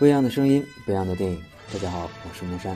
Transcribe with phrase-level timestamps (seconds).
[0.00, 1.38] 不一样的声音，不一样的电影。
[1.70, 2.74] 大家好，我是木山。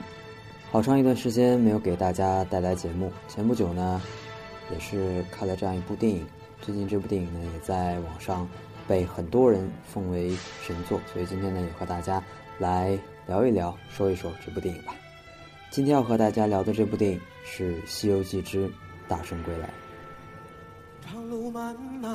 [0.71, 3.99] 好长一段时间没有给大家带来节目，前不久呢，
[4.71, 6.27] 也是看了这样一部电影。
[6.61, 8.47] 最近这部电影呢，也在网上
[8.87, 12.23] 被很多人奉为神作，所以今天呢，也和大家
[12.59, 14.95] 来聊一聊，说一说这部电影吧。
[15.71, 18.71] 今天要和大家聊的这部电影是《西游记之
[19.09, 19.73] 大圣归来》。
[21.07, 22.15] 长路漫漫，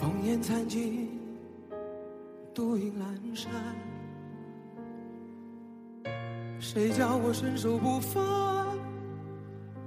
[0.00, 1.17] 烽烟残尽。
[2.58, 3.52] 独影阑珊，
[6.58, 8.20] 谁叫我身手不凡？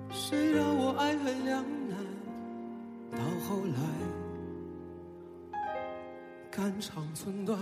[0.09, 1.98] 谁让我爱恨两难？
[3.12, 3.58] 到后
[5.52, 5.60] 来，
[6.50, 7.60] 肝肠寸断。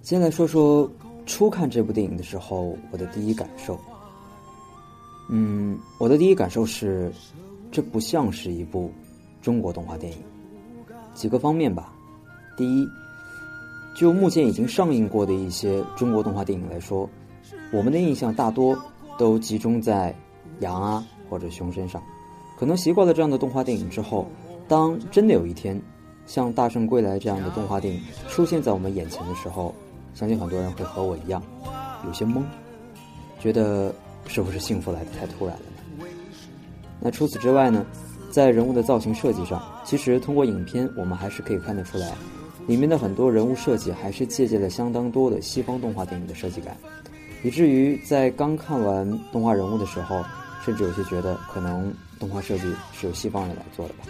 [0.00, 0.90] 先来说说
[1.26, 3.78] 初看这部电影的时候，我的第一感受。
[5.28, 7.12] 嗯，我的第一感受是，
[7.70, 8.90] 这不像是一部
[9.42, 10.18] 中国动画电影。
[11.12, 11.92] 几个方面吧。
[12.58, 12.90] 第一，
[13.94, 17.08] 就目前已经上映过的一些中国动画电影来说，
[17.72, 18.76] 我们的印象大多
[19.16, 20.12] 都集中在
[20.58, 22.02] 羊啊或者熊身上。
[22.58, 24.26] 可能习惯了这样的动画电影之后，
[24.66, 25.80] 当真的有一天
[26.26, 29.72] 像《大圣归来》这样的动画电影出现在我们眼前的时候，
[30.12, 31.40] 相信很多人会和我一样
[32.04, 32.42] 有些懵，
[33.38, 33.94] 觉得
[34.26, 36.06] 是不是幸福来的太突然了呢？
[36.98, 37.86] 那除此之外呢，
[38.32, 42.12] 在人物的造型设计上，其实通过影片我们还是可以看得出来。
[42.68, 46.76] 里面的很多人物设计还是借鉴了相当多的西方动画电影的设计感，
[47.42, 50.22] 以至于在刚看完动画人物的时候，
[50.62, 54.04] 甚至有些觉得可能动画设计是由西方人来做的吧。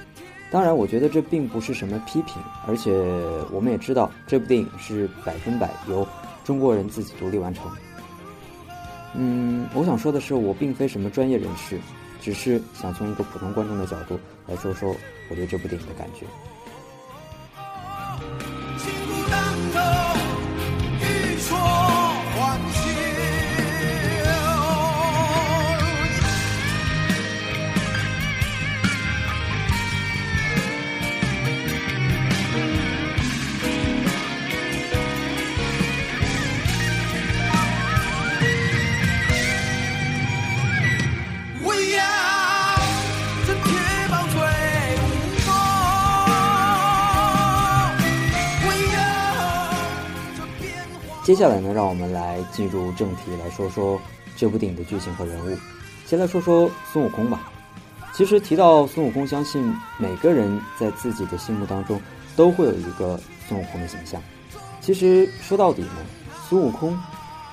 [0.50, 2.90] 当然，我觉得这并不是什么批评，而且
[3.52, 6.04] 我们也知道这部电影是百分百由
[6.42, 7.70] 中国人自己独立完成。
[9.14, 11.78] 嗯，我想说的是，我并非什么专业人士，
[12.20, 14.18] 只是想从一个普通观众的角度
[14.48, 14.92] 来说说
[15.30, 16.26] 我对这部电影的感觉。
[51.28, 54.00] 接下来呢，让我们来进入正题，来说说
[54.34, 55.54] 这部电影的剧情和人物。
[56.06, 57.52] 先来说说孙悟空吧。
[58.14, 59.62] 其实提到孙悟空，相信
[59.98, 62.00] 每个人在自己的心目当中
[62.34, 64.18] 都会有一个孙悟空的形象。
[64.80, 65.96] 其实说到底呢，
[66.48, 66.98] 孙悟空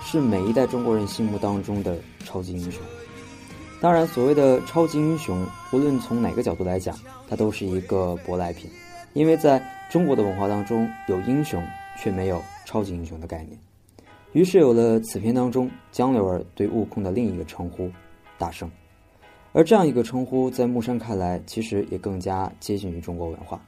[0.02, 2.81] 是每一代中国人心目当中的超级英雄。
[3.81, 6.97] 当然，所谓的超级英雄，无论从哪个角度来讲，
[7.30, 8.72] 它都是一个舶来品，
[9.12, 11.62] 因为在中国的文化当中，有英雄
[12.02, 13.59] 却没有超级英雄的概念。
[14.35, 17.90] 于是有了此片当中江流儿对悟空的另一个称呼
[18.38, 18.69] “大圣”，
[19.53, 23.63] 而这样一个称呼，在木山看来，其实也更加接近于中国文化。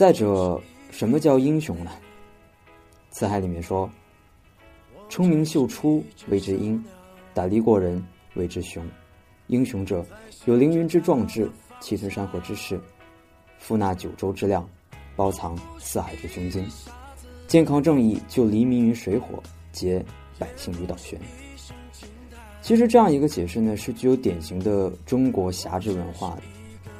[0.00, 0.58] 再者，
[0.90, 1.90] 什么叫英雄呢？
[3.14, 3.86] 《辞海》里面说
[5.10, 6.82] ：“聪明秀出谓之英，
[7.34, 8.02] 胆力过人
[8.32, 8.82] 谓之雄。
[9.48, 10.02] 英雄者，
[10.46, 12.80] 有凌云之壮志，气吞山河之势，
[13.58, 14.66] 负纳九州之量，
[15.16, 16.66] 包藏四海之雄精，
[17.46, 20.02] 健康正义，救黎民于水火，结
[20.38, 21.20] 百姓于倒悬。”
[22.62, 26.42] 其实这样一个解释呢，是具有典型的中国侠志文化的，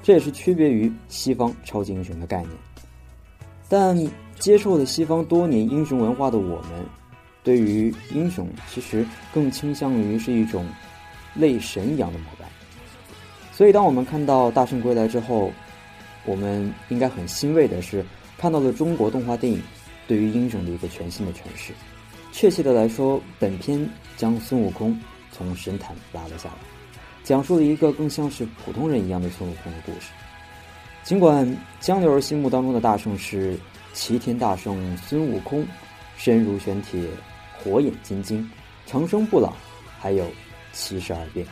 [0.03, 2.53] 这也是区别于西方超级英雄的概念。
[3.71, 3.97] 但
[4.37, 6.85] 接受了西方多年英雄文化的我们，
[7.45, 10.67] 对于英雄其实更倾向于是一种
[11.35, 12.47] 类神一样的膜拜。
[13.53, 15.53] 所以，当我们看到《大圣归来》之后，
[16.25, 18.05] 我们应该很欣慰的是
[18.37, 19.63] 看到了中国动画电影
[20.09, 21.73] 对于英雄的一个全新的诠释。
[22.33, 24.99] 确切的来说，本片将孙悟空
[25.31, 26.57] 从神坛拉了下来，
[27.23, 30.11] 讲述了一个更像是普通人一样的孙悟空的故事。
[31.11, 31.45] 尽管
[31.81, 33.59] 江流儿心目当中的大圣是
[33.93, 35.67] 齐天大圣孙悟空，
[36.17, 37.05] 身如玄铁，
[37.59, 38.49] 火眼金睛，
[38.87, 39.53] 长生不老，
[39.99, 40.25] 还有
[40.73, 41.45] 七十二变，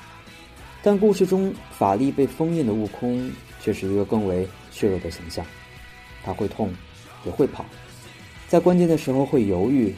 [0.80, 3.28] 但故事中法力被封印的悟空
[3.60, 5.44] 却是一个更为血肉的形象。
[6.22, 6.72] 他会痛，
[7.24, 7.64] 也会跑，
[8.46, 9.92] 在关键的时候会犹豫，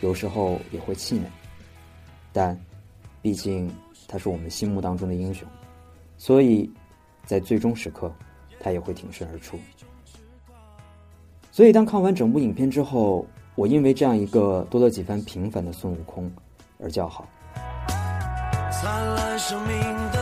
[0.00, 1.30] 有时候也会气馁，
[2.32, 2.58] 但
[3.20, 3.70] 毕竟
[4.08, 5.46] 他是我们心目当中的英雄，
[6.16, 6.66] 所以
[7.26, 8.10] 在最终时刻，
[8.62, 9.58] 他也会挺身而出。
[11.50, 13.26] 所以当看完整部影片之后，
[13.56, 16.30] 我因为这样一个多了几番平凡的孙悟空
[16.78, 17.26] 而叫好。
[18.70, 19.78] 灿烂生命
[20.12, 20.21] 的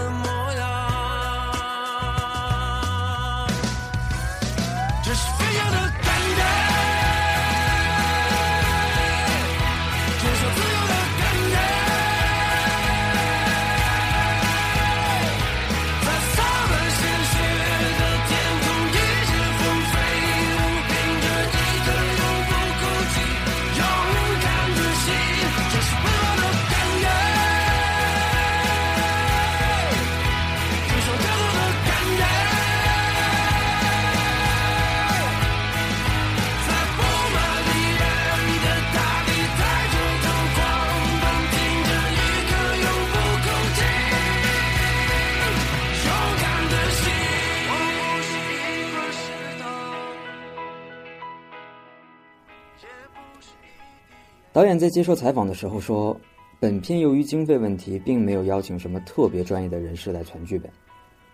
[54.53, 56.19] 导演在接受采访的时候说
[56.59, 60.69] ：“本片由于经费问题，并没有邀请什么特别专业的人士来传剧本。”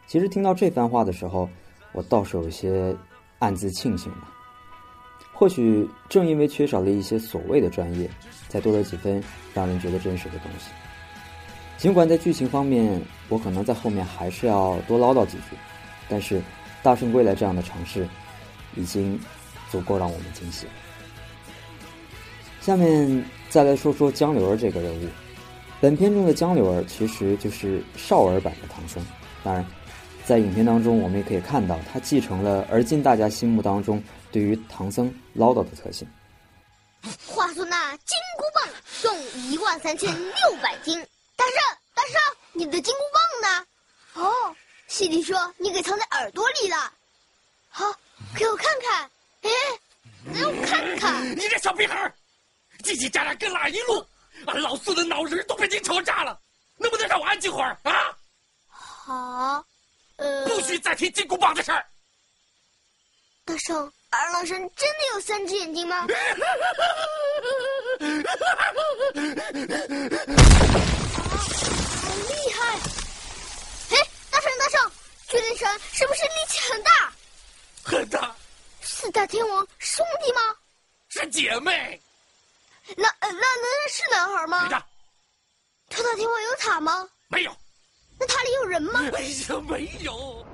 [0.07, 1.49] 其实听到这番话的时候，
[1.93, 2.95] 我倒是有些
[3.39, 4.31] 暗自庆幸吧。
[5.33, 8.09] 或许正因为缺少了一些所谓的专业，
[8.49, 9.23] 才多了几分
[9.55, 10.71] 让人觉得真实的东西。
[11.79, 15.57] 尽管在剧情方面，我可能在后面还是要多唠叨几句，
[16.09, 16.39] 但是
[16.83, 18.07] 《大圣归来》这样的尝试，
[18.77, 19.19] 已经
[19.71, 20.73] 足够让我们惊喜了。
[22.67, 25.09] 下面再来说说江流儿这个人物。
[25.81, 29.01] 本片中的江流儿其实就是少儿版的唐僧。
[29.45, 29.65] 当然，
[30.25, 34.03] 在影片当中，我们也可以看到他继承了而今大家心目当中
[34.33, 36.09] 对于唐僧唠叨的特性。
[37.25, 38.69] 话说那金箍棒
[39.01, 39.17] 重
[39.49, 40.99] 一万三千六百斤，
[41.37, 41.55] 大圣
[41.95, 42.21] 大圣，
[42.53, 43.67] 你的金箍棒呢？
[44.15, 44.57] 哦，
[44.89, 46.93] 西弟说你给藏在耳朵里了。
[47.69, 47.85] 好，
[48.37, 49.09] 给我看看。
[49.43, 49.51] 哎，
[50.35, 51.31] 给我看看。
[51.31, 52.13] 你这小屁孩！
[52.83, 54.07] 叽叽喳喳跟哪一路？
[54.47, 56.39] 俺老孙的脑仁都被你吵炸了，
[56.77, 58.15] 能不能让我安静会儿啊？
[58.69, 59.65] 好，
[60.17, 61.87] 呃，不许再提金箍棒的事儿。
[63.47, 66.07] 大圣，二郎神真的有三只眼睛吗？
[66.07, 66.07] 好
[72.29, 72.61] 厉害！
[73.91, 73.97] 哎，
[74.31, 74.93] 大圣大圣，
[75.29, 76.91] 巨灵神是不是力气很大？
[77.85, 78.37] 很大。
[78.83, 80.41] 四大天王兄弟吗？
[81.09, 81.99] 是姐妹。
[82.97, 84.69] 那那那是男孩吗？
[85.89, 87.09] 特大天王有塔吗？
[87.29, 87.57] 没有。
[88.19, 89.01] 那塔里有人吗？
[89.15, 90.47] 哎呀，没有。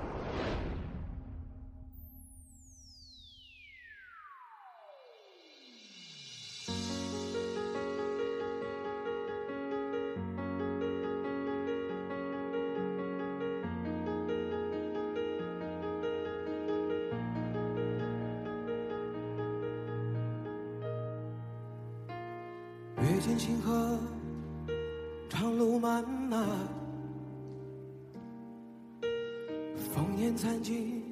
[23.19, 23.97] 清河，
[25.29, 26.45] 长路漫漫，
[30.35, 31.03] 残尽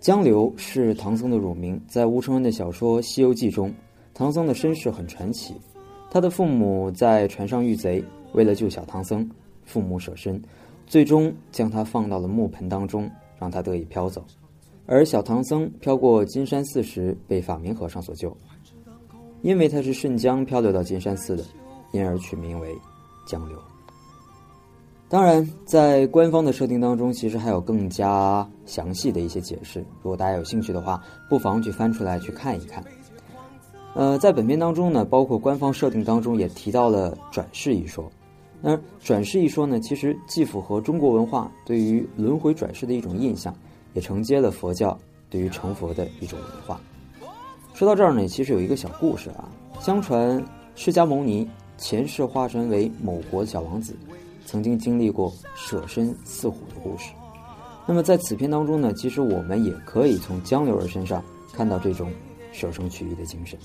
[0.00, 3.74] 江流是唐僧的乳名，在吴承恩的小说《西游记》中，
[4.14, 5.54] 唐僧的身世很传奇。
[6.10, 9.28] 他的父母在船上遇贼，为了救小唐僧，
[9.64, 10.40] 父母舍身，
[10.86, 14.24] 最终将他放到了木盆当中，让他得以飘走。
[14.86, 18.34] 而小唐僧飘过金山寺时，被法明和尚所救。
[19.42, 21.44] 因为它是顺江漂流到金山寺的，
[21.92, 22.76] 因而取名为
[23.26, 23.58] 江流。
[25.10, 29.80] 当然，在官方的设定当中，其实还有更加详细的一些解释。
[30.02, 32.84] 如果大家有兴趣的话，不妨去翻出来去看一看。
[33.94, 38.10] 呃，在本片当中呢，包括官方设定当中也提到了转世一说。
[38.60, 43.54] 那转世一说呢，其实既符合中国文化对于轮回转世的一种印象，
[43.94, 44.98] 也承接了佛教
[45.30, 46.78] 对于成佛的一种文化。
[47.78, 49.48] 说到这儿呢，其实有一个小故事啊。
[49.80, 50.44] 相传
[50.74, 53.96] 释迦牟尼前世化身为某国小王子，
[54.44, 57.12] 曾经经历过舍身饲虎的故事。
[57.86, 62.12] 那么在此片当中呢，其实我们也可以从江流儿身上看到这种
[62.50, 63.56] 舍生取义的精神。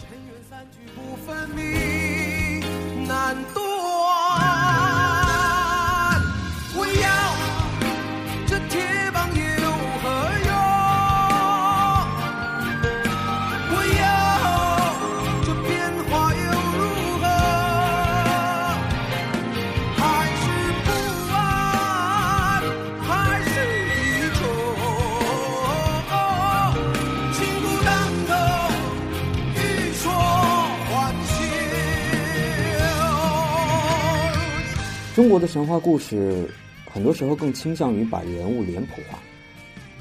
[35.15, 36.49] 中国的神话故事
[36.91, 39.19] 很多时候更倾向于把人物脸谱化，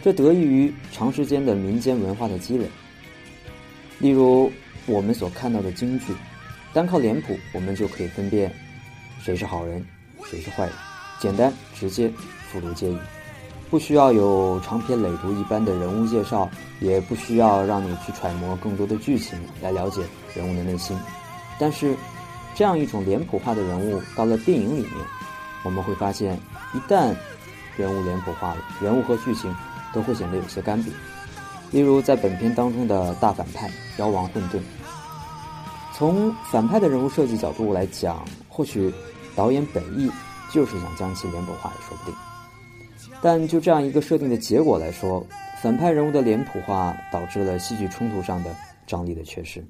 [0.02, 2.66] 这得益于长时间的民间文化的积累。
[3.98, 4.50] 例如
[4.86, 6.14] 我们所看到的京剧，
[6.72, 8.50] 单靠脸谱，我们就可以分辨
[9.20, 9.84] 谁是好人，
[10.24, 10.72] 谁是坏人，
[11.20, 12.10] 简单直接，
[12.50, 12.96] 妇孺皆宜。
[13.68, 16.50] 不需要有长篇累牍一般的人物介绍，
[16.80, 20.00] 也不需要让你去揣摩更多的剧情来了解
[20.34, 20.98] 人物的内心。
[21.58, 21.94] 但是，
[22.54, 24.92] 这样一种脸谱化的人物到了电影里面，
[25.64, 26.38] 我们会发现，
[26.74, 27.14] 一旦
[27.76, 29.54] 人物脸谱化了，人物和剧情
[29.92, 30.88] 都会显得有些干瘪。
[31.70, 34.60] 例如，在本片当中的大反派妖王混沌，
[35.94, 38.92] 从反派的人物设计角度来讲，或许
[39.34, 40.10] 导演本意
[40.52, 42.14] 就是想将其脸谱化也说不定。
[43.22, 45.26] 但就这样一个设定的结果来说，
[45.62, 48.54] 反派人物的脸谱化导致了戏剧冲突上的
[48.86, 49.64] 张力的缺失。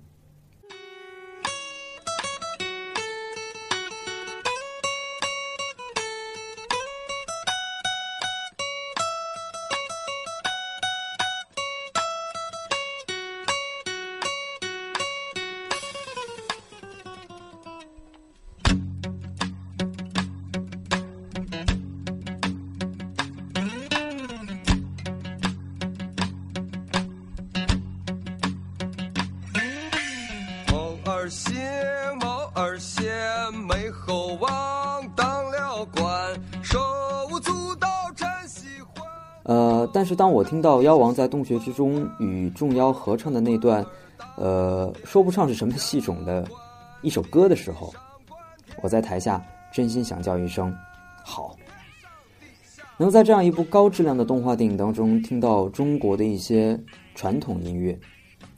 [40.03, 43.87] 但是当我听到妖王在洞穴之中与众妖合唱的那段，
[44.37, 46.45] 呃，说不上是什么戏种的
[47.03, 47.95] 一首歌的时候，
[48.83, 49.41] 我在台下
[49.73, 50.77] 真心想叫一声
[51.25, 51.57] “好”。
[52.99, 56.77] 能在这样一部高质量的动画电影当中听到中国的一些
[57.15, 57.97] 传统音乐，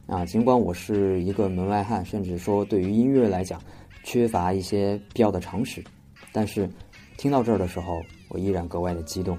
[0.06, 3.60] 啊，尽管我是一个门外汉，甚至说对于音乐来讲
[4.02, 5.84] 缺乏一些必要的常识，
[6.32, 6.66] 但是
[7.18, 9.38] 听到这儿的时候，我依然格外的激动。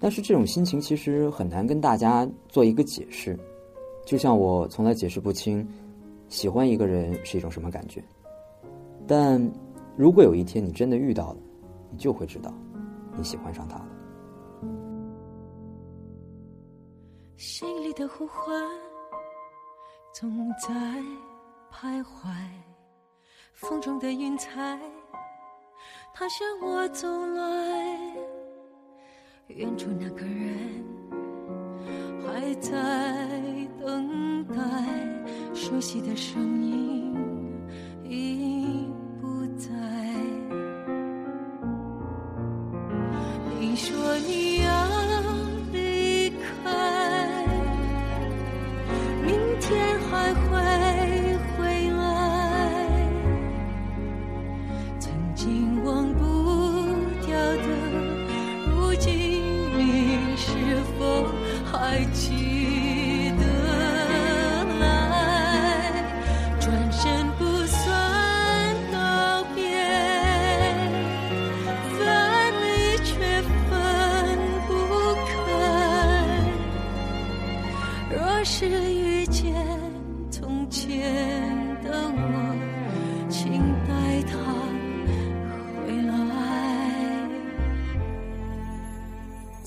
[0.00, 3.38] 但是这种心情其实很难跟大家做一个解释，
[4.06, 5.66] 就像我从来解释不清
[6.28, 8.02] 喜欢一个人是一种什么感觉。
[9.06, 9.40] 但
[9.96, 11.38] 如果有一天你真的遇到了，
[11.90, 12.52] 你就会知道
[13.16, 13.88] 你喜欢上他了。
[17.36, 18.62] 心里的呼唤
[20.12, 20.74] 总在
[21.72, 22.28] 徘徊，
[23.52, 24.78] 风中的云彩，
[26.12, 28.37] 它向我走来。
[29.48, 30.84] 远处那个人
[32.22, 32.70] 还在
[33.80, 34.54] 等待，
[35.54, 37.16] 熟悉的声音
[38.04, 38.86] 已
[39.20, 39.97] 不在。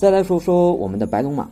[0.02, 1.48] 再来说说我们的白龙马。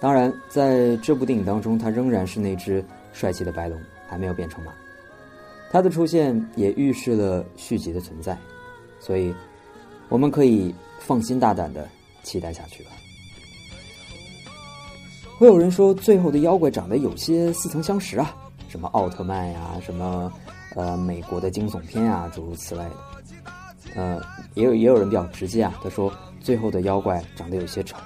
[0.00, 4.72] 当然，在这部电影当中，他仍然是那只帅气的白龙，还没有变成马。
[5.70, 8.36] 他的出现也预示了续集的存在，
[8.98, 9.32] 所以
[10.08, 11.86] 我们可以放心大胆的
[12.24, 12.90] 期待下去了。
[15.38, 18.34] 会有人说，最后的妖怪长得有些似曾相识啊，
[18.68, 20.32] 什么奥特曼呀，什么
[20.74, 22.96] 呃美国的惊悚片啊，诸如此类的。
[23.94, 24.20] 呃，
[24.54, 26.12] 也有也有人比较直接啊，他说
[26.46, 27.96] 最后的妖怪长得有些丑。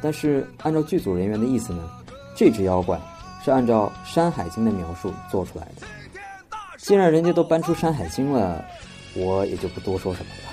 [0.00, 1.90] 但是按照剧组人员的意思呢，
[2.36, 2.96] 这只妖怪
[3.44, 5.82] 是按照《山海经》的描述做出来的。
[6.76, 8.64] 既然人家都搬出《山海经》了，
[9.16, 10.47] 我也就不多说什么了。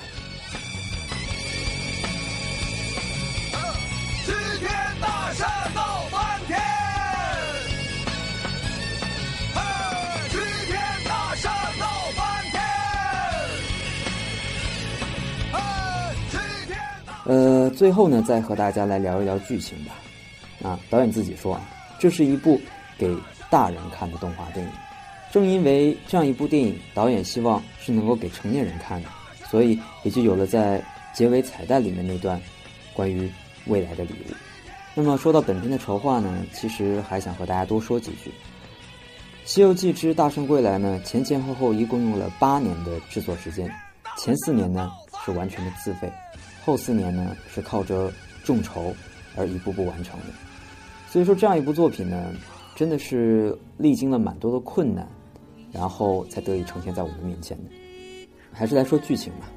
[17.25, 19.95] 呃，最后呢，再和大家来聊一聊剧情吧。
[20.63, 21.61] 啊，导演自己说啊，
[21.97, 22.61] 这是一部
[22.99, 23.15] 给
[23.49, 24.71] 大人看的动画电影。
[25.31, 29.09] 正因为这样一部电影，导演希望是能够给成年人看的，
[29.49, 30.79] 所以也就有了在
[31.13, 32.39] 结尾彩蛋里面那段
[32.93, 33.27] 关于
[33.65, 34.33] 未来的礼物。
[34.93, 38.29] 那么说到本片的筹划呢，其实还想和大家多说几句。
[39.45, 43.67] 《西游记之大圣归来》呢，前前后后一共用了八年的制作时间，
[44.15, 44.91] 前四年呢。
[45.23, 46.07] 是完全的自费，
[46.65, 48.11] 后四年呢是靠着
[48.43, 48.91] 众筹
[49.35, 50.25] 而一步步完成的。
[51.07, 52.33] 所以说，这样一部作品呢，
[52.75, 55.07] 真的是历经了蛮多的困难，
[55.71, 57.69] 然后才得以呈现在我们面前的。
[58.51, 59.51] 还是来说剧情吧，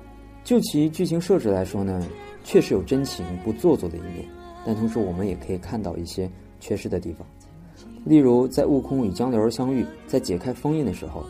[0.44, 2.06] 就其剧情设置来说呢，
[2.44, 4.28] 确实有真情不做作的一面，
[4.66, 7.26] 但同时我们也可以看到一些缺失的地方。
[8.04, 11.24] 例如，在悟空与江流儿相遇，在解开封印的时候，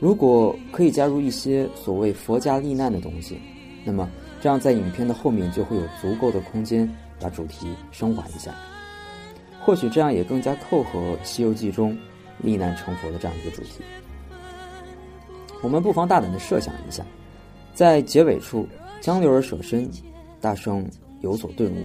[0.00, 3.38] 如果可以加入一些所谓佛家历难的东西，
[3.84, 4.08] 那么
[4.40, 6.88] 这样在影片的后面就会有足够的空间
[7.20, 8.54] 把主题升华一下。
[9.60, 11.96] 或许这样也更加扣合《西游记》中
[12.38, 13.82] 历难成佛的这样一个主题。
[15.62, 17.04] 我们不妨大胆的设想一下，
[17.74, 18.66] 在结尾处，
[19.00, 19.90] 江流儿舍身，
[20.40, 20.88] 大圣
[21.20, 21.84] 有所顿悟，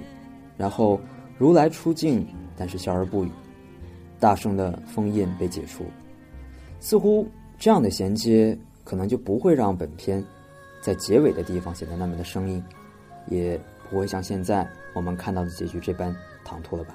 [0.55, 1.01] 然后
[1.37, 3.31] 如来出镜，但是笑而不语，
[4.19, 5.83] 大圣的封印被解除，
[6.79, 10.23] 似乎这样的衔接可能就不会让本片
[10.83, 12.61] 在结尾的地方显得那么的生硬，
[13.27, 13.57] 也
[13.89, 16.13] 不会像现在我们看到的结局这般
[16.43, 16.93] 唐突了吧。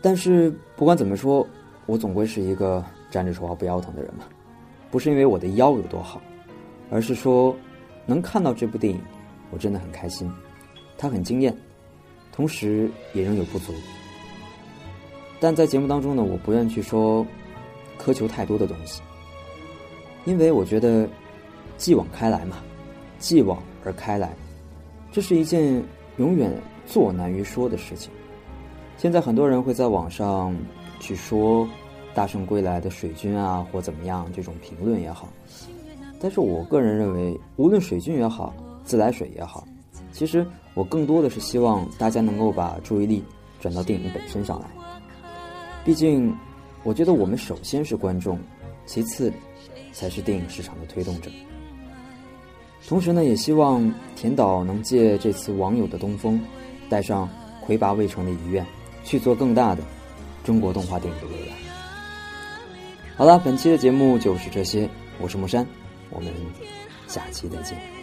[0.00, 1.44] 但是不管怎么说，
[1.86, 4.24] 我总归是一个站着说话不腰疼的人嘛。
[4.88, 6.22] 不是因为我的腰有多好，
[6.90, 7.56] 而是说
[8.06, 9.00] 能看到这部电影，
[9.50, 10.32] 我真的很开心。
[10.96, 11.52] 它很惊艳，
[12.30, 13.74] 同时也仍有不足。
[15.40, 17.26] 但在节目当中呢，我不愿去说
[17.98, 19.02] 苛求太多的东西，
[20.24, 21.08] 因为我觉得
[21.80, 22.58] 继往开来嘛，
[23.18, 24.30] 继往而开来，
[25.10, 25.82] 这是一件
[26.18, 26.52] 永远
[26.86, 28.12] 做难于说的事情。
[28.98, 30.54] 现在很多人会在网上
[31.00, 31.66] 去说。
[32.12, 35.28] 大圣归来的水军啊，或怎么样，这种评论也好，
[36.20, 38.52] 但是我个人认为，无论水军也好，
[38.82, 39.64] 自来水也好，
[40.12, 43.22] 其实我更多的是希望大家能够把注意力
[43.60, 44.66] 转到电影本身上来。
[45.84, 46.36] 毕竟，
[46.82, 48.36] 我觉得我们首先是观众，
[48.86, 49.32] 其次
[49.92, 51.30] 才是电影市场的推动者。
[52.88, 56.40] 同时呢，也希望田导能借这次网友的东风，
[56.88, 57.28] 带上
[57.60, 58.66] 魁拔未成的遗愿，
[59.04, 59.82] 去做更大的
[60.42, 61.54] 中国动画电影的未来。
[63.16, 64.88] 好了，本期的节目就是这些。
[65.20, 65.66] 我是木山，
[66.08, 66.32] 我们
[67.06, 67.99] 下期再见。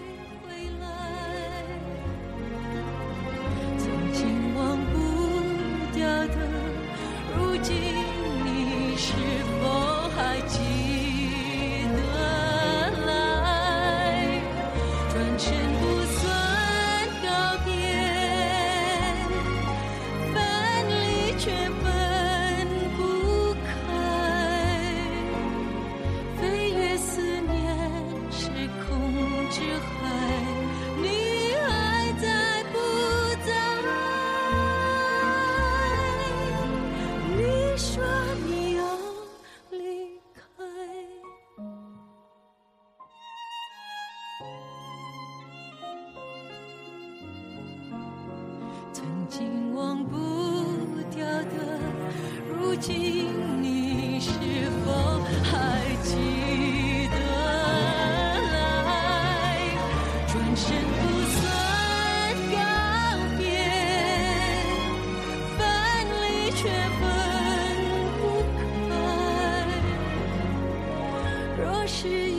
[71.97, 72.36] 是。